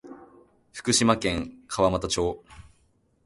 [0.73, 2.43] 福島県川俣町